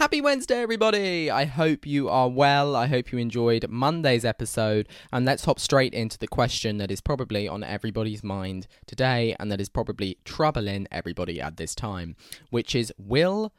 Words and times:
Happy 0.00 0.22
Wednesday, 0.22 0.62
everybody! 0.62 1.30
I 1.30 1.44
hope 1.44 1.86
you 1.86 2.08
are 2.08 2.30
well. 2.30 2.74
I 2.74 2.86
hope 2.86 3.12
you 3.12 3.18
enjoyed 3.18 3.68
Monday's 3.68 4.24
episode. 4.24 4.88
And 5.12 5.26
let's 5.26 5.44
hop 5.44 5.60
straight 5.60 5.92
into 5.92 6.16
the 6.16 6.26
question 6.26 6.78
that 6.78 6.90
is 6.90 7.02
probably 7.02 7.46
on 7.46 7.62
everybody's 7.62 8.24
mind 8.24 8.66
today 8.86 9.36
and 9.38 9.52
that 9.52 9.60
is 9.60 9.68
probably 9.68 10.16
troubling 10.24 10.88
everybody 10.90 11.38
at 11.38 11.58
this 11.58 11.74
time, 11.74 12.16
which 12.48 12.74
is 12.74 12.94
Will 12.96 13.52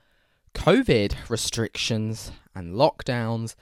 COVID 0.56 1.30
restrictions 1.30 2.32
and 2.56 2.74
lockdowns 2.74 3.54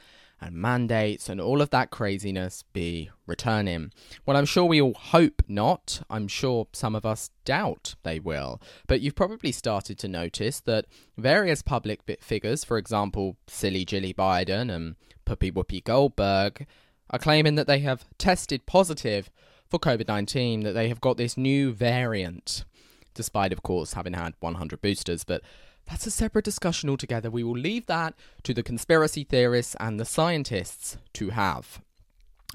and 0.41 0.55
mandates 0.55 1.29
and 1.29 1.41
all 1.41 1.61
of 1.61 1.69
that 1.71 1.91
craziness 1.91 2.63
be 2.73 3.09
returning? 3.25 3.91
Well, 4.25 4.37
I'm 4.37 4.45
sure 4.45 4.65
we 4.65 4.81
all 4.81 4.93
hope 4.93 5.41
not. 5.47 6.01
I'm 6.09 6.27
sure 6.27 6.67
some 6.73 6.95
of 6.95 7.05
us 7.05 7.29
doubt 7.45 7.95
they 8.03 8.19
will. 8.19 8.61
But 8.87 9.01
you've 9.01 9.15
probably 9.15 9.51
started 9.51 9.97
to 9.99 10.07
notice 10.07 10.59
that 10.61 10.85
various 11.17 11.61
public 11.61 12.01
figures, 12.21 12.63
for 12.63 12.77
example, 12.77 13.37
Silly 13.47 13.85
Jilly 13.85 14.13
Biden 14.13 14.73
and 14.73 14.95
Puppy 15.25 15.51
Whoopi 15.51 15.83
Goldberg, 15.83 16.65
are 17.09 17.19
claiming 17.19 17.55
that 17.55 17.67
they 17.67 17.79
have 17.79 18.05
tested 18.17 18.65
positive 18.65 19.29
for 19.69 19.79
COVID 19.79 20.07
19, 20.07 20.61
that 20.61 20.73
they 20.73 20.89
have 20.89 21.01
got 21.01 21.17
this 21.17 21.37
new 21.37 21.71
variant, 21.71 22.65
despite, 23.13 23.53
of 23.53 23.63
course, 23.63 23.93
having 23.93 24.13
had 24.13 24.33
100 24.39 24.81
boosters. 24.81 25.23
But 25.23 25.41
that's 25.89 26.05
a 26.05 26.11
separate 26.11 26.45
discussion 26.45 26.89
altogether. 26.89 27.31
We 27.31 27.43
will 27.43 27.57
leave 27.57 27.87
that 27.87 28.13
to 28.43 28.53
the 28.53 28.63
conspiracy 28.63 29.23
theorists 29.23 29.75
and 29.79 29.99
the 29.99 30.05
scientists 30.05 30.97
to 31.13 31.31
have. 31.31 31.81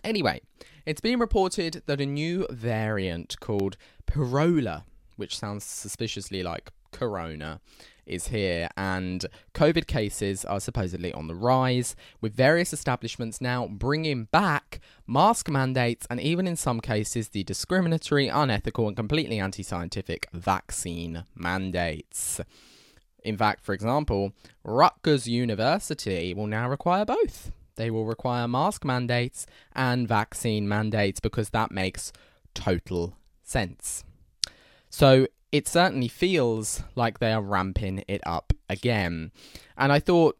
Anyway, 0.04 0.40
it's 0.86 1.00
been 1.00 1.18
reported 1.18 1.82
that 1.86 2.00
a 2.00 2.06
new 2.06 2.46
variant 2.50 3.38
called 3.40 3.76
Pirola, 4.06 4.84
which 5.16 5.36
sounds 5.36 5.64
suspiciously 5.64 6.42
like 6.42 6.70
Corona, 6.92 7.60
is 8.06 8.28
here, 8.28 8.68
and 8.76 9.26
COVID 9.54 9.86
cases 9.86 10.44
are 10.44 10.60
supposedly 10.60 11.12
on 11.12 11.26
the 11.26 11.34
rise, 11.34 11.96
with 12.20 12.34
various 12.34 12.72
establishments 12.72 13.40
now 13.40 13.66
bringing 13.66 14.24
back 14.24 14.80
mask 15.06 15.48
mandates 15.48 16.06
and 16.10 16.20
even 16.20 16.46
in 16.46 16.54
some 16.54 16.80
cases 16.80 17.30
the 17.30 17.42
discriminatory, 17.44 18.28
unethical, 18.28 18.86
and 18.86 18.96
completely 18.96 19.40
anti 19.40 19.62
scientific 19.62 20.28
vaccine 20.32 21.24
mandates. 21.34 22.40
In 23.24 23.36
fact, 23.36 23.64
for 23.64 23.72
example, 23.72 24.32
Rutgers 24.62 25.26
University 25.26 26.34
will 26.34 26.46
now 26.46 26.68
require 26.68 27.04
both. 27.04 27.52
They 27.76 27.90
will 27.90 28.04
require 28.04 28.46
mask 28.46 28.84
mandates 28.84 29.46
and 29.74 30.06
vaccine 30.06 30.68
mandates 30.68 31.20
because 31.20 31.50
that 31.50 31.70
makes 31.70 32.12
total 32.54 33.16
sense. 33.42 34.04
So 34.90 35.26
it 35.50 35.66
certainly 35.66 36.08
feels 36.08 36.82
like 36.94 37.18
they 37.18 37.32
are 37.32 37.42
ramping 37.42 38.04
it 38.06 38.20
up 38.26 38.52
again. 38.68 39.32
And 39.76 39.90
I 39.90 40.00
thought 40.00 40.38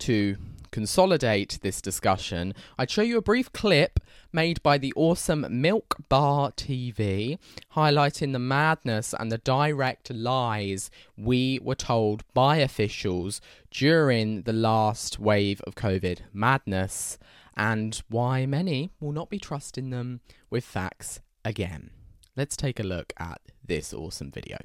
to 0.00 0.36
consolidate 0.76 1.58
this 1.62 1.80
discussion, 1.80 2.52
I'd 2.76 2.90
show 2.90 3.00
you 3.00 3.16
a 3.16 3.22
brief 3.22 3.50
clip 3.50 3.98
made 4.30 4.62
by 4.62 4.76
the 4.76 4.92
awesome 4.94 5.46
Milk 5.48 5.96
Bar 6.10 6.52
TV, 6.52 7.38
highlighting 7.74 8.34
the 8.34 8.38
madness 8.38 9.14
and 9.18 9.32
the 9.32 9.38
direct 9.38 10.10
lies 10.10 10.90
we 11.16 11.58
were 11.62 11.74
told 11.74 12.24
by 12.34 12.58
officials 12.58 13.40
during 13.70 14.42
the 14.42 14.52
last 14.52 15.18
wave 15.18 15.62
of 15.62 15.76
COVID 15.76 16.18
madness, 16.34 17.16
and 17.56 18.02
why 18.10 18.44
many 18.44 18.90
will 19.00 19.12
not 19.12 19.30
be 19.30 19.38
trusting 19.38 19.88
them 19.88 20.20
with 20.50 20.62
facts 20.62 21.20
again. 21.42 21.88
Let's 22.36 22.54
take 22.54 22.78
a 22.78 22.82
look 22.82 23.14
at 23.18 23.40
this 23.64 23.94
awesome 23.94 24.30
video 24.30 24.58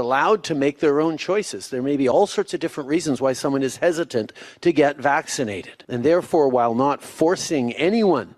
allowed 0.00 0.42
to 0.44 0.54
make 0.54 0.78
their 0.78 1.00
own 1.02 1.18
choices. 1.18 1.68
There 1.68 1.82
may 1.82 1.98
be 1.98 2.08
all 2.08 2.26
sorts 2.26 2.54
of 2.54 2.60
different 2.60 2.88
reasons 2.88 3.20
why 3.20 3.34
someone 3.34 3.62
is 3.62 3.76
hesitant 3.76 4.32
to 4.62 4.72
get 4.72 4.96
vaccinated. 4.96 5.84
And 5.86 6.02
therefore, 6.02 6.48
while 6.48 6.74
not 6.74 7.02
forcing 7.02 7.74
anyone 7.74 8.34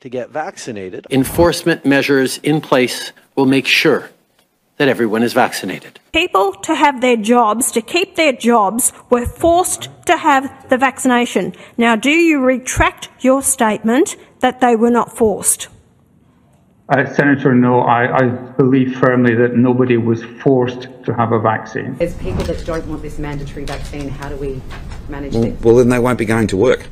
to 0.00 0.08
get 0.08 0.30
vaccinated, 0.30 1.06
enforcement 1.10 1.86
measures 1.86 2.38
in 2.38 2.60
place 2.60 3.12
will 3.36 3.46
make 3.46 3.66
sure 3.66 4.10
that 4.78 4.88
everyone 4.88 5.22
is 5.22 5.32
vaccinated. 5.32 6.00
People 6.12 6.52
to 6.52 6.74
have 6.74 7.00
their 7.00 7.16
jobs, 7.16 7.70
to 7.70 7.80
keep 7.80 8.16
their 8.16 8.32
jobs, 8.32 8.92
were 9.10 9.26
forced 9.26 9.88
to 10.06 10.16
have 10.16 10.68
the 10.68 10.76
vaccination. 10.76 11.54
Now, 11.78 11.94
do 11.94 12.10
you 12.10 12.40
retract 12.40 13.08
your 13.20 13.42
statement 13.42 14.16
that 14.40 14.60
they 14.60 14.74
were 14.74 14.90
not 14.90 15.16
forced? 15.16 15.68
Uh, 16.86 17.06
Senator, 17.14 17.54
no, 17.54 17.80
I, 17.80 18.14
I, 18.14 18.26
believe 18.26 18.98
firmly 18.98 19.34
that 19.36 19.56
nobody 19.56 19.96
was 19.96 20.22
forced 20.22 20.88
to 21.04 21.14
have 21.14 21.32
a 21.32 21.38
vaccine. 21.38 21.94
There's 21.94 22.14
people 22.16 22.44
that 22.44 22.62
don't 22.66 22.86
want 22.86 23.00
this 23.00 23.18
mandatory 23.18 23.64
vaccine. 23.64 24.06
How 24.08 24.28
do 24.28 24.36
we 24.36 24.60
manage 25.08 25.32
well, 25.32 25.42
this? 25.44 25.60
Well, 25.62 25.76
then 25.76 25.88
they 25.88 25.98
won't 25.98 26.18
be 26.18 26.26
going 26.26 26.46
to 26.48 26.58
work. 26.58 26.86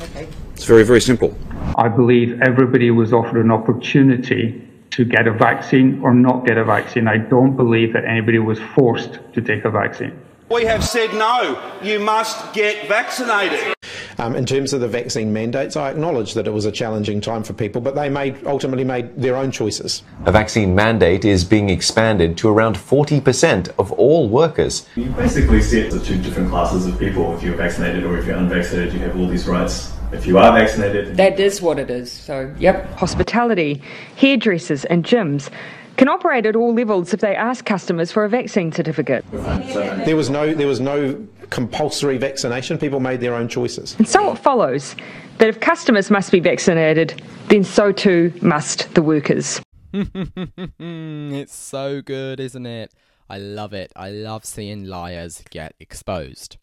Okay. 0.00 0.26
It's 0.54 0.64
very, 0.64 0.82
very 0.82 1.00
simple. 1.00 1.36
I 1.78 1.86
believe 1.86 2.42
everybody 2.42 2.90
was 2.90 3.12
offered 3.12 3.44
an 3.44 3.52
opportunity 3.52 4.60
to 4.90 5.04
get 5.04 5.28
a 5.28 5.32
vaccine 5.32 6.00
or 6.02 6.12
not 6.12 6.44
get 6.44 6.58
a 6.58 6.64
vaccine. 6.64 7.06
I 7.06 7.18
don't 7.18 7.54
believe 7.54 7.92
that 7.92 8.04
anybody 8.04 8.40
was 8.40 8.58
forced 8.74 9.20
to 9.32 9.40
take 9.40 9.64
a 9.64 9.70
vaccine. 9.70 10.20
We 10.50 10.64
have 10.64 10.84
said 10.84 11.14
no, 11.14 11.78
you 11.82 12.00
must 12.00 12.52
get 12.52 12.88
vaccinated. 12.88 13.73
Um, 14.18 14.36
in 14.36 14.46
terms 14.46 14.72
of 14.72 14.80
the 14.80 14.88
vaccine 14.88 15.32
mandates, 15.32 15.76
I 15.76 15.90
acknowledge 15.90 16.34
that 16.34 16.46
it 16.46 16.52
was 16.52 16.64
a 16.64 16.72
challenging 16.72 17.20
time 17.20 17.42
for 17.42 17.52
people, 17.52 17.80
but 17.80 17.94
they 17.94 18.08
made 18.08 18.46
ultimately 18.46 18.84
made 18.84 19.16
their 19.16 19.36
own 19.36 19.50
choices. 19.50 20.02
A 20.26 20.32
vaccine 20.32 20.74
mandate 20.74 21.24
is 21.24 21.44
being 21.44 21.70
expanded 21.70 22.36
to 22.38 22.48
around 22.48 22.76
40% 22.76 23.72
of 23.78 23.92
all 23.92 24.28
workers. 24.28 24.86
You 24.96 25.06
basically 25.10 25.62
set 25.62 25.90
the 25.90 26.00
two 26.00 26.20
different 26.20 26.50
classes 26.50 26.86
of 26.86 26.98
people. 26.98 27.34
If 27.36 27.42
you're 27.42 27.56
vaccinated 27.56 28.04
or 28.04 28.18
if 28.18 28.26
you're 28.26 28.36
unvaccinated, 28.36 28.94
you 28.94 29.00
have 29.00 29.18
all 29.18 29.28
these 29.28 29.46
rights. 29.46 29.92
If 30.12 30.26
you 30.26 30.38
are 30.38 30.52
vaccinated, 30.56 31.16
that 31.16 31.40
is 31.40 31.60
what 31.60 31.78
it 31.78 31.90
is. 31.90 32.12
So, 32.12 32.54
yep. 32.58 32.92
Hospitality, 32.94 33.82
hairdressers, 34.16 34.84
and 34.84 35.04
gyms 35.04 35.50
can 35.96 36.08
operate 36.08 36.46
at 36.46 36.56
all 36.56 36.74
levels 36.74 37.14
if 37.14 37.20
they 37.20 37.34
ask 37.34 37.64
customers 37.64 38.10
for 38.10 38.24
a 38.24 38.28
vaccine 38.28 38.72
certificate. 38.72 39.24
There 39.32 40.16
was 40.16 40.30
no 40.30 40.54
there 40.54 40.66
was 40.66 40.80
no 40.80 41.14
compulsory 41.50 42.18
vaccination. 42.18 42.78
People 42.78 43.00
made 43.00 43.20
their 43.20 43.34
own 43.34 43.48
choices. 43.48 43.94
And 43.98 44.08
so 44.08 44.32
it 44.32 44.38
follows 44.38 44.94
that 45.38 45.48
if 45.48 45.60
customers 45.60 46.10
must 46.10 46.30
be 46.30 46.40
vaccinated, 46.40 47.22
then 47.48 47.64
so 47.64 47.92
too 47.92 48.32
must 48.42 48.94
the 48.94 49.02
workers. 49.02 49.60
it's 49.92 51.54
so 51.54 52.02
good, 52.02 52.40
isn't 52.40 52.66
it? 52.66 52.92
I 53.28 53.38
love 53.38 53.72
it. 53.72 53.92
I 53.96 54.10
love 54.10 54.44
seeing 54.44 54.84
liars 54.84 55.42
get 55.50 55.74
exposed. 55.80 56.56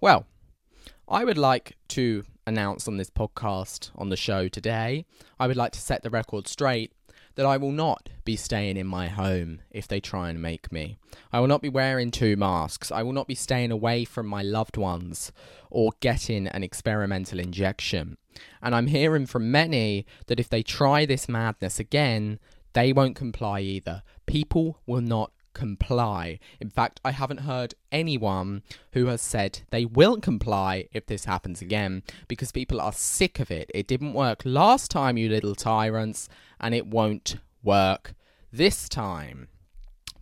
Well, 0.00 0.26
I 1.08 1.24
would 1.24 1.38
like 1.38 1.76
to 1.88 2.24
announce 2.46 2.86
on 2.86 2.96
this 2.96 3.10
podcast 3.10 3.90
on 3.96 4.08
the 4.08 4.16
show 4.16 4.48
today, 4.48 5.04
I 5.38 5.46
would 5.46 5.56
like 5.56 5.72
to 5.72 5.80
set 5.80 6.02
the 6.02 6.10
record 6.10 6.46
straight 6.46 6.92
that 7.36 7.46
I 7.46 7.56
will 7.56 7.70
not 7.70 8.08
be 8.24 8.34
staying 8.34 8.76
in 8.76 8.86
my 8.86 9.08
home 9.08 9.60
if 9.70 9.86
they 9.86 10.00
try 10.00 10.28
and 10.28 10.42
make 10.42 10.72
me. 10.72 10.98
I 11.32 11.40
will 11.40 11.46
not 11.46 11.62
be 11.62 11.68
wearing 11.68 12.10
two 12.10 12.36
masks. 12.36 12.90
I 12.90 13.02
will 13.02 13.12
not 13.12 13.28
be 13.28 13.34
staying 13.34 13.70
away 13.70 14.04
from 14.04 14.26
my 14.26 14.42
loved 14.42 14.76
ones 14.76 15.32
or 15.70 15.92
getting 16.00 16.48
an 16.48 16.64
experimental 16.64 17.38
injection. 17.38 18.16
And 18.60 18.74
I'm 18.74 18.88
hearing 18.88 19.26
from 19.26 19.50
many 19.50 20.06
that 20.26 20.40
if 20.40 20.48
they 20.48 20.62
try 20.62 21.06
this 21.06 21.28
madness 21.28 21.78
again, 21.78 22.38
they 22.72 22.92
won't 22.92 23.16
comply 23.16 23.60
either. 23.60 24.02
People 24.26 24.80
will 24.86 25.00
not 25.00 25.30
comply. 25.56 26.38
In 26.60 26.68
fact, 26.68 27.00
I 27.02 27.12
haven't 27.12 27.40
heard 27.40 27.74
anyone 27.90 28.62
who 28.92 29.06
has 29.06 29.22
said 29.22 29.62
they 29.70 29.86
will 29.86 30.20
comply 30.20 30.86
if 30.92 31.06
this 31.06 31.24
happens 31.24 31.62
again 31.62 32.02
because 32.28 32.52
people 32.52 32.78
are 32.78 32.92
sick 32.92 33.40
of 33.40 33.50
it. 33.50 33.70
It 33.74 33.86
didn't 33.86 34.12
work 34.12 34.42
last 34.44 34.90
time, 34.90 35.16
you 35.16 35.30
little 35.30 35.54
tyrants, 35.54 36.28
and 36.60 36.74
it 36.74 36.86
won't 36.86 37.36
work 37.64 38.12
this 38.52 38.86
time. 38.86 39.48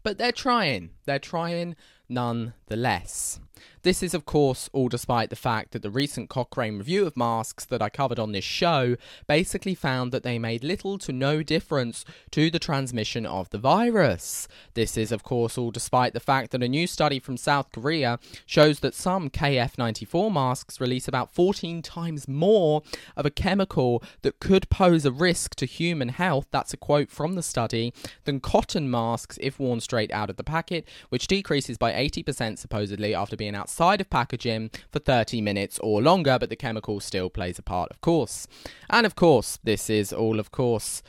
But 0.05 0.19
they're 0.19 0.31
trying. 0.31 0.91
They're 1.05 1.19
trying 1.19 1.75
nonetheless. 2.09 3.41
This 3.85 4.03
is, 4.03 4.15
of 4.15 4.25
course, 4.25 4.71
all 4.73 4.89
despite 4.89 5.29
the 5.29 5.37
fact 5.37 5.73
that 5.73 5.83
the 5.83 5.91
recent 5.91 6.31
Cochrane 6.31 6.79
review 6.79 7.06
of 7.06 7.19
masks 7.19 7.67
that 7.67 7.83
I 7.83 7.91
covered 7.91 8.19
on 8.19 8.33
this 8.33 8.43
show 8.45 8.97
basically 9.27 9.75
found 9.75 10.11
that 10.11 10.23
they 10.23 10.39
made 10.39 10.65
little 10.65 10.97
to 11.01 11.12
no 11.12 11.43
difference 11.43 12.06
to 12.31 12.51
the 12.51 12.59
transmission 12.59 13.27
of 13.27 13.51
the 13.51 13.59
virus. 13.59 14.49
This 14.73 14.97
is, 14.97 15.12
of 15.12 15.23
course, 15.23 15.59
all 15.59 15.71
despite 15.71 16.15
the 16.15 16.21
fact 16.21 16.51
that 16.53 16.62
a 16.62 16.69
new 16.69 16.87
study 16.87 17.19
from 17.19 17.37
South 17.37 17.71
Korea 17.73 18.19
shows 18.47 18.81
that 18.81 18.95
some 18.95 19.29
KF94 19.29 20.33
masks 20.33 20.81
release 20.81 21.06
about 21.06 21.31
14 21.31 21.83
times 21.83 22.27
more 22.27 22.83
of 23.19 23.27
a 23.27 23.31
chemical 23.31 24.03
that 24.23 24.41
could 24.41 24.71
pose 24.71 25.05
a 25.05 25.12
risk 25.12 25.56
to 25.56 25.67
human 25.67 26.09
health, 26.09 26.47
that's 26.51 26.73
a 26.73 26.79
quote 26.79 27.11
from 27.11 27.35
the 27.35 27.43
study, 27.43 27.93
than 28.25 28.41
cotton 28.41 28.91
masks 28.91 29.39
if 29.43 29.59
worn 29.61 29.81
straight 29.81 30.11
out 30.11 30.31
of 30.31 30.37
the 30.37 30.43
packet, 30.43 30.89
which 31.11 31.27
decreases 31.27 31.77
by 31.77 31.93
80% 31.93 32.56
supposedly 32.56 33.15
after 33.15 33.37
being 33.37 33.44
outside 33.52 33.75
outside 33.85 34.00
of 34.00 34.08
packaging 34.08 34.70
for 34.93 34.99
30 34.99 35.41
minutes 35.41 35.79
or 35.81 36.00
longer, 36.00 36.38
but 36.38 36.49
the 36.49 36.56
chemical 36.56 37.00
still 37.00 37.29
plays 37.29 37.58
a 37.58 37.62
part, 37.62 37.91
of 37.91 38.00
course. 38.00 38.46
And 38.88 39.05
of 39.05 39.14
course, 39.14 39.58
this 39.64 39.91
is 39.91 40.12
all, 40.12 40.38
of 40.38 40.50
course, 40.50 41.02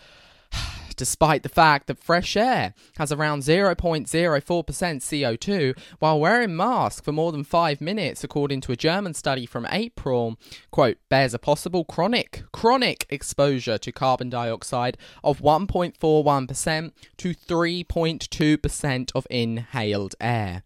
despite 0.97 1.43
the 1.43 1.49
fact 1.49 1.87
that 1.87 2.03
fresh 2.03 2.35
air 2.35 2.73
has 2.97 3.11
around 3.11 3.43
0.04% 3.43 4.05
CO2, 4.07 5.77
while 5.99 6.19
wearing 6.19 6.55
masks 6.55 7.01
for 7.01 7.11
more 7.11 7.31
than 7.31 7.43
five 7.43 7.81
minutes, 7.81 8.23
according 8.23 8.61
to 8.61 8.71
a 8.71 8.75
German 8.75 9.13
study 9.13 9.45
from 9.45 9.67
April, 9.69 10.37
quote, 10.71 10.97
bears 11.09 11.33
a 11.33 11.39
possible 11.39 11.85
chronic, 11.85 12.43
chronic 12.51 13.05
exposure 13.09 13.77
to 13.77 13.91
carbon 13.91 14.29
dioxide 14.29 14.97
of 15.23 15.39
1.41% 15.39 16.91
to 17.17 17.33
3.2% 17.33 19.11
of 19.13 19.27
inhaled 19.29 20.15
air. 20.19 20.63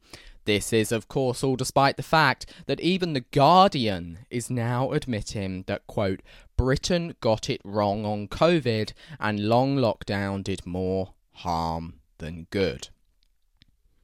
This 0.49 0.73
is, 0.73 0.91
of 0.91 1.07
course, 1.07 1.43
all 1.43 1.55
despite 1.55 1.95
the 1.95 2.01
fact 2.01 2.47
that 2.65 2.79
even 2.79 3.13
The 3.13 3.19
Guardian 3.21 4.25
is 4.31 4.49
now 4.49 4.91
admitting 4.93 5.63
that, 5.67 5.85
quote, 5.85 6.23
Britain 6.57 7.13
got 7.21 7.51
it 7.51 7.61
wrong 7.63 8.03
on 8.03 8.27
COVID 8.27 8.93
and 9.19 9.47
long 9.47 9.77
lockdown 9.77 10.43
did 10.43 10.65
more 10.65 11.13
harm 11.33 11.99
than 12.17 12.47
good. 12.49 12.89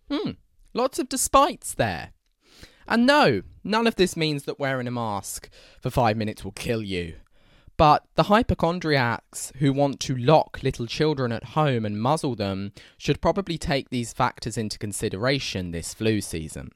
Hmm, 0.07 0.33
lots 0.71 0.99
of 0.99 1.09
despites 1.09 1.73
there. 1.73 2.11
And 2.87 3.07
no, 3.07 3.41
none 3.63 3.87
of 3.87 3.95
this 3.95 4.15
means 4.15 4.43
that 4.43 4.59
wearing 4.59 4.85
a 4.85 4.91
mask 4.91 5.49
for 5.81 5.89
five 5.89 6.15
minutes 6.15 6.43
will 6.43 6.51
kill 6.51 6.83
you. 6.83 7.15
But 7.77 8.05
the 8.15 8.23
hypochondriacs 8.23 9.51
who 9.57 9.73
want 9.73 9.99
to 10.01 10.15
lock 10.15 10.63
little 10.63 10.87
children 10.87 11.31
at 11.31 11.43
home 11.43 11.85
and 11.85 12.01
muzzle 12.01 12.35
them 12.35 12.71
should 12.97 13.21
probably 13.21 13.57
take 13.57 13.89
these 13.89 14.13
factors 14.13 14.57
into 14.57 14.79
consideration 14.79 15.71
this 15.71 15.93
flu 15.93 16.21
season. 16.21 16.71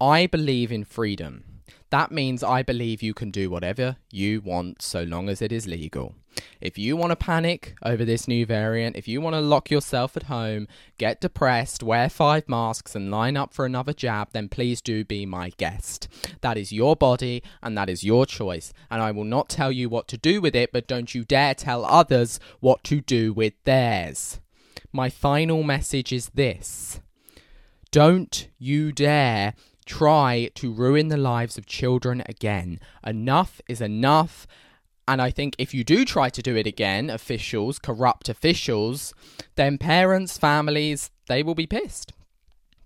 I 0.00 0.26
believe 0.26 0.70
in 0.70 0.84
freedom. 0.84 1.59
That 1.90 2.12
means 2.12 2.42
I 2.42 2.62
believe 2.62 3.02
you 3.02 3.14
can 3.14 3.30
do 3.30 3.50
whatever 3.50 3.96
you 4.10 4.40
want 4.40 4.82
so 4.82 5.02
long 5.02 5.28
as 5.28 5.42
it 5.42 5.52
is 5.52 5.66
legal. 5.66 6.14
If 6.60 6.78
you 6.78 6.96
want 6.96 7.10
to 7.10 7.16
panic 7.16 7.74
over 7.82 8.04
this 8.04 8.28
new 8.28 8.46
variant, 8.46 8.96
if 8.96 9.08
you 9.08 9.20
want 9.20 9.34
to 9.34 9.40
lock 9.40 9.70
yourself 9.70 10.16
at 10.16 10.24
home, 10.24 10.68
get 10.98 11.20
depressed, 11.20 11.82
wear 11.82 12.08
five 12.08 12.48
masks, 12.48 12.94
and 12.94 13.10
line 13.10 13.36
up 13.36 13.52
for 13.52 13.64
another 13.66 13.92
jab, 13.92 14.28
then 14.32 14.48
please 14.48 14.80
do 14.80 15.04
be 15.04 15.26
my 15.26 15.50
guest. 15.56 16.08
That 16.40 16.56
is 16.56 16.72
your 16.72 16.96
body 16.96 17.42
and 17.62 17.76
that 17.76 17.90
is 17.90 18.04
your 18.04 18.26
choice. 18.26 18.72
And 18.90 19.02
I 19.02 19.10
will 19.10 19.24
not 19.24 19.48
tell 19.48 19.72
you 19.72 19.88
what 19.88 20.08
to 20.08 20.18
do 20.18 20.40
with 20.40 20.54
it, 20.54 20.72
but 20.72 20.86
don't 20.86 21.14
you 21.14 21.24
dare 21.24 21.54
tell 21.54 21.84
others 21.84 22.38
what 22.60 22.84
to 22.84 23.00
do 23.00 23.32
with 23.32 23.54
theirs. 23.64 24.40
My 24.92 25.08
final 25.08 25.62
message 25.62 26.12
is 26.12 26.30
this 26.34 27.00
Don't 27.90 28.48
you 28.58 28.92
dare 28.92 29.54
try 29.90 30.48
to 30.54 30.72
ruin 30.72 31.08
the 31.08 31.16
lives 31.16 31.58
of 31.58 31.66
children 31.66 32.22
again. 32.26 32.78
Enough 33.04 33.60
is 33.68 33.80
enough. 33.80 34.46
And 35.08 35.20
I 35.20 35.32
think 35.32 35.56
if 35.58 35.74
you 35.74 35.82
do 35.82 36.04
try 36.04 36.30
to 36.30 36.40
do 36.40 36.54
it 36.54 36.66
again, 36.66 37.10
officials, 37.10 37.80
corrupt 37.80 38.28
officials, 38.28 39.12
then 39.56 39.78
parents, 39.78 40.38
families, 40.38 41.10
they 41.26 41.42
will 41.42 41.56
be 41.56 41.66
pissed. 41.66 42.12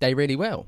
They 0.01 0.15
really 0.15 0.35
will. 0.35 0.67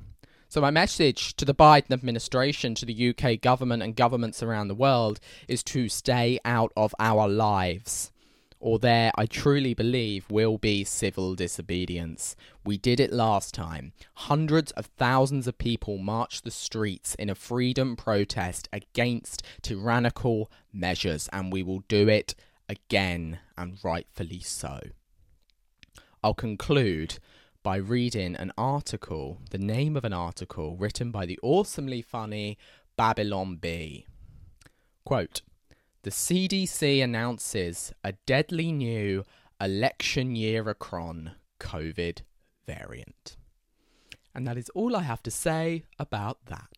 So, 0.49 0.61
my 0.61 0.71
message 0.71 1.35
to 1.37 1.47
the 1.47 1.55
Biden 1.55 1.91
administration, 1.91 2.75
to 2.75 2.87
the 2.87 3.09
UK 3.11 3.41
government, 3.41 3.83
and 3.83 3.97
governments 3.97 4.43
around 4.43 4.69
the 4.69 4.75
world 4.75 5.19
is 5.49 5.63
to 5.65 5.89
stay 5.89 6.39
out 6.45 6.71
of 6.77 6.95
our 7.01 7.27
lives 7.27 8.13
or 8.67 8.81
there, 8.81 9.13
I 9.15 9.27
truly 9.27 9.75
believe, 9.75 10.29
will 10.29 10.59
be 10.59 10.83
civil 10.83 11.37
disobedience. 11.37 12.35
We 12.65 12.77
did 12.77 12.99
it 12.99 13.13
last 13.13 13.55
time. 13.55 13.93
Hundreds 14.15 14.73
of 14.73 14.87
thousands 14.87 15.47
of 15.47 15.57
people 15.57 15.99
marched 15.99 16.43
the 16.43 16.51
streets 16.51 17.15
in 17.15 17.31
a 17.31 17.37
freedom 17.37 17.95
protest 17.95 18.69
against 18.73 19.45
tyrannical 19.63 20.51
measures, 20.73 21.29
and 21.33 21.53
we 21.53 21.63
will 21.63 21.85
do 21.87 22.09
it 22.09 22.35
again, 22.69 23.39
and 23.57 23.79
rightfully 23.85 24.41
so. 24.41 24.81
I'll 26.25 26.35
conclude 26.35 27.21
by 27.63 27.77
reading 27.77 28.35
an 28.35 28.51
article, 28.59 29.39
the 29.51 29.59
name 29.59 29.97
of 29.97 30.05
an 30.05 30.13
article 30.13 30.77
written 30.77 31.13
by 31.13 31.25
the 31.25 31.39
awesomely 31.41 32.03
funny 32.03 32.59
Babylon 32.97 33.59
Bee. 33.59 34.07
Quote, 35.05 35.43
the 36.07 36.13
CDC 36.13 37.03
announces 37.03 37.93
a 38.05 38.13
deadly 38.27 38.71
new 38.71 39.25
election 39.61 40.37
year 40.37 40.63
acron 40.63 41.33
COVID 41.59 42.21
variant. 42.65 43.37
And 44.33 44.47
that 44.47 44.57
is 44.57 44.69
all 44.69 44.95
I 44.95 45.03
have 45.03 45.21
to 45.25 45.33
say 45.33 45.83
about 45.99 46.39
that. 46.47 46.69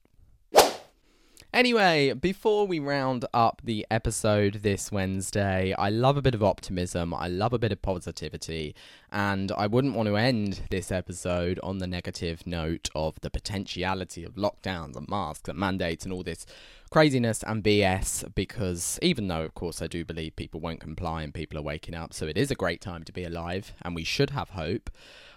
Anyway, 1.52 2.12
before 2.12 2.66
we 2.66 2.78
round 2.78 3.26
up 3.34 3.60
the 3.64 3.86
episode 3.90 4.60
this 4.62 4.92
Wednesday, 4.92 5.74
I 5.78 5.90
love 5.90 6.16
a 6.16 6.22
bit 6.22 6.34
of 6.34 6.42
optimism, 6.42 7.12
I 7.12 7.28
love 7.28 7.52
a 7.52 7.58
bit 7.58 7.72
of 7.72 7.82
positivity, 7.82 8.74
and 9.10 9.50
I 9.52 9.66
wouldn't 9.66 9.94
want 9.94 10.08
to 10.08 10.16
end 10.16 10.62
this 10.70 10.92
episode 10.92 11.58
on 11.62 11.78
the 11.78 11.86
negative 11.86 12.46
note 12.46 12.90
of 12.94 13.20
the 13.22 13.30
potentiality 13.30 14.24
of 14.24 14.34
lockdowns 14.34 14.96
and 14.96 15.08
masks 15.08 15.48
and 15.48 15.58
mandates 15.58 16.04
and 16.04 16.12
all 16.12 16.22
this 16.22 16.46
craziness 16.88 17.42
and 17.42 17.62
BS 17.62 18.34
because 18.34 18.98
even 19.02 19.28
though, 19.28 19.42
of 19.42 19.54
course, 19.54 19.80
I 19.82 19.86
do 19.86 20.04
believe 20.04 20.36
people 20.36 20.60
won't 20.60 20.80
comply 20.80 21.22
and 21.22 21.32
people 21.32 21.58
are 21.58 21.62
waking 21.62 21.94
up, 21.94 22.12
so 22.12 22.26
it 22.26 22.36
is 22.36 22.50
a 22.50 22.54
great 22.54 22.80
time 22.80 23.04
to 23.04 23.12
be 23.12 23.24
alive 23.24 23.74
and 23.82 23.94
we 23.94 24.04
should 24.04 24.30
have 24.30 24.50
hope. 24.50 24.90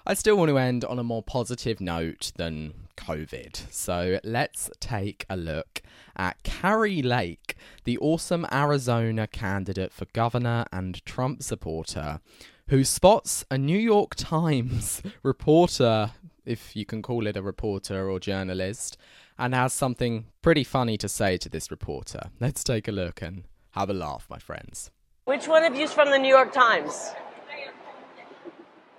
I 0.06 0.16
still 0.16 0.36
want 0.36 0.50
to 0.50 0.58
end 0.58 0.84
on 0.84 0.98
a 0.98 1.04
more 1.04 1.22
positive 1.22 1.80
note 1.80 2.32
than 2.36 2.74
COVID. 2.98 3.72
So 3.72 4.20
let's 4.24 4.72
take 4.80 5.26
a 5.30 5.38
look 5.38 5.82
at 6.16 6.42
Kari 6.44 7.02
Lake, 7.02 7.56
the 7.84 7.98
awesome 8.00 8.48
Arizona 8.52 9.28
candidate 9.28 9.94
for 9.94 10.06
governor 10.14 10.66
and 10.72 11.06
Trump 11.06 11.44
supporter, 11.44 12.20
who 12.70 12.84
spots 12.84 13.46
a 13.52 13.58
New 13.58 13.78
York 13.78 14.16
Times 14.16 15.04
reporter, 15.24 16.12
if 16.46 16.76
you 16.76 16.86
can 16.86 17.02
call 17.02 17.28
it 17.28 17.38
a 17.38 17.42
reporter 17.42 18.10
or 18.10 18.20
journalist, 18.20 18.98
and 19.42 19.56
has 19.56 19.74
something 19.74 20.26
pretty 20.44 20.64
funny 20.64 20.98
to 20.98 21.10
say 21.10 21.36
to 21.36 21.50
this 21.50 21.72
reporter. 21.72 22.30
Let's 22.40 22.64
take 22.64 22.88
a 22.88 22.92
look 22.92 23.24
and 23.24 23.44
have 23.72 23.90
a 23.90 23.94
laugh, 23.94 24.28
my 24.30 24.38
friends. 24.38 24.92
Which 25.26 25.48
one 25.48 25.64
of 25.64 25.76
you's 25.76 25.92
from 25.92 26.12
the 26.12 26.20
New 26.20 26.30
York 26.30 26.54
Times? 26.54 27.10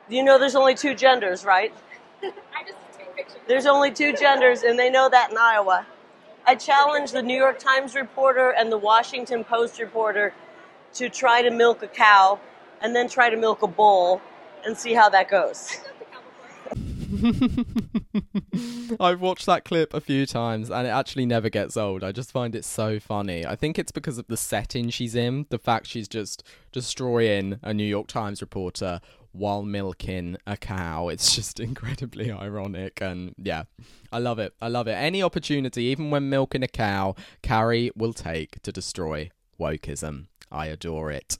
You 0.09 0.25
know 0.25 0.41
there's 0.41 0.57
only 0.57 0.75
two 0.75 0.97
genders, 0.97 1.45
right? 1.45 1.73
I 2.23 2.65
just 2.65 2.77
take 2.99 3.15
pictures. 3.15 3.39
There's 3.47 3.67
only 3.67 3.93
two 3.93 4.15
genders, 4.15 4.65
and 4.65 4.77
they 4.77 4.91
know 4.91 5.09
that 5.09 5.31
in 5.31 5.39
Iowa. 5.39 5.87
I 6.45 6.57
challenge 6.57 7.13
the 7.13 7.23
New 7.23 7.37
York 7.37 7.61
Times 7.61 7.95
reporter 7.95 8.51
and 8.51 8.73
the 8.73 8.79
Washington 8.79 9.45
Post 9.45 9.79
reporter 9.79 10.35
to 10.95 11.09
try 11.09 11.43
to 11.43 11.53
milk 11.53 11.85
a 11.85 11.89
cow 11.89 12.41
and 12.81 12.97
then 12.97 13.09
try 13.09 13.31
to 13.31 13.37
milk 13.37 13.63
a 13.63 13.69
bull 13.69 14.21
and 14.67 14.77
see 14.77 14.93
how 14.93 15.09
that 15.09 15.31
goes. 15.31 15.79
I've 19.01 19.21
watched 19.21 19.47
that 19.47 19.65
clip 19.65 19.95
a 19.95 20.01
few 20.01 20.27
times 20.27 20.71
and 20.71 20.87
it 20.87 20.91
actually 20.91 21.27
never 21.27 21.49
gets 21.49 21.77
old. 21.77 22.05
I 22.05 22.13
just 22.13 22.33
find 22.33 22.55
it 22.55 22.65
so 22.65 22.99
funny. 23.01 23.47
I 23.47 23.57
think 23.57 23.79
it's 23.79 23.93
because 23.93 24.19
of 24.19 24.27
the 24.27 24.37
setting 24.37 24.91
she's 24.91 25.15
in, 25.15 25.47
the 25.51 25.59
fact 25.59 25.87
she's 25.87 26.09
just 26.09 26.43
destroying 26.73 27.59
a 27.63 27.73
New 27.73 27.85
York 27.85 28.09
Times 28.09 28.41
reporter 28.41 29.01
while 29.33 29.63
milking 29.63 30.37
a 30.47 30.57
cow. 30.57 31.09
It's 31.13 31.35
just 31.35 31.61
incredibly 31.61 32.31
ironic 32.31 33.01
and 33.01 33.35
yeah, 33.39 33.65
I 34.11 34.19
love 34.19 34.39
it. 34.39 34.55
I 34.61 34.69
love 34.69 34.89
it. 34.89 34.93
Any 34.93 35.23
opportunity, 35.23 35.85
even 35.85 36.11
when 36.11 36.29
milking 36.29 36.63
a 36.63 36.69
cow, 36.69 37.15
Kari 37.43 37.91
will 37.97 38.13
take 38.13 38.63
to 38.63 38.73
destroy 38.73 39.31
wokeism. 39.59 40.27
I 40.51 40.67
adore 40.67 41.11
it. 41.11 41.39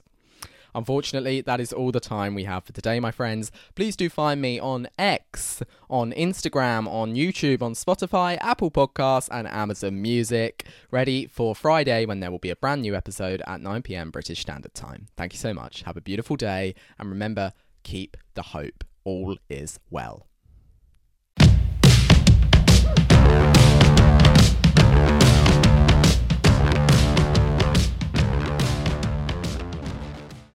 Unfortunately, 0.75 1.41
that 1.41 1.59
is 1.59 1.73
all 1.73 1.91
the 1.91 1.99
time 1.99 2.35
we 2.35 2.43
have 2.45 2.63
for 2.63 2.73
today, 2.73 2.99
my 2.99 3.11
friends. 3.11 3.51
Please 3.75 3.95
do 3.95 4.09
find 4.09 4.41
me 4.41 4.59
on 4.59 4.87
X, 4.97 5.61
on 5.89 6.11
Instagram, 6.13 6.87
on 6.87 7.13
YouTube, 7.15 7.61
on 7.61 7.73
Spotify, 7.73 8.37
Apple 8.41 8.71
Podcasts, 8.71 9.29
and 9.31 9.47
Amazon 9.47 10.01
Music, 10.01 10.67
ready 10.91 11.27
for 11.27 11.55
Friday 11.55 12.05
when 12.05 12.19
there 12.19 12.31
will 12.31 12.39
be 12.39 12.49
a 12.49 12.55
brand 12.55 12.81
new 12.81 12.95
episode 12.95 13.41
at 13.47 13.61
9 13.61 13.81
pm 13.81 14.11
British 14.11 14.41
Standard 14.41 14.73
Time. 14.73 15.07
Thank 15.15 15.33
you 15.33 15.39
so 15.39 15.53
much. 15.53 15.83
Have 15.83 15.97
a 15.97 16.01
beautiful 16.01 16.35
day, 16.35 16.75
and 16.97 17.09
remember, 17.09 17.53
keep 17.83 18.17
the 18.33 18.43
hope. 18.43 18.83
All 19.03 19.37
is 19.49 19.79
well. 19.89 20.27